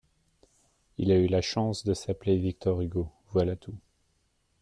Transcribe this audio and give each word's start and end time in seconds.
Il 0.97 1.11
a 1.11 1.15
eu 1.19 1.27
la 1.27 1.41
chance 1.41 1.83
de 1.83 1.93
s’appeler 1.93 2.35
Victor 2.35 2.81
Hugo, 2.81 3.11
voilà 3.29 3.55
tout. 3.55 3.77